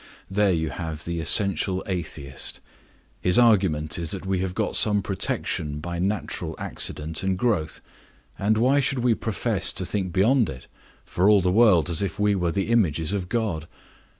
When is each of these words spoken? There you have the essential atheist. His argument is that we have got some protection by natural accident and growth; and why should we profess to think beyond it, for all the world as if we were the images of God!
There 0.31 0.51
you 0.51 0.71
have 0.71 1.05
the 1.05 1.19
essential 1.19 1.83
atheist. 1.85 2.59
His 3.21 3.37
argument 3.37 3.99
is 3.99 4.09
that 4.09 4.25
we 4.25 4.39
have 4.39 4.55
got 4.55 4.75
some 4.75 5.03
protection 5.03 5.79
by 5.79 5.99
natural 5.99 6.55
accident 6.57 7.21
and 7.21 7.37
growth; 7.37 7.81
and 8.39 8.57
why 8.57 8.79
should 8.79 9.03
we 9.03 9.13
profess 9.13 9.71
to 9.73 9.85
think 9.85 10.11
beyond 10.11 10.49
it, 10.49 10.65
for 11.05 11.29
all 11.29 11.39
the 11.39 11.51
world 11.51 11.87
as 11.87 12.01
if 12.01 12.17
we 12.17 12.33
were 12.33 12.51
the 12.51 12.69
images 12.71 13.13
of 13.13 13.29
God! 13.29 13.67